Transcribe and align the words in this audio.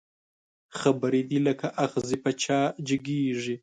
خبري 0.79 1.21
دي 1.29 1.39
لکه 1.47 1.67
اغزي 1.85 2.17
په 2.23 2.31
چا 2.43 2.59
جګېږي 2.87 3.55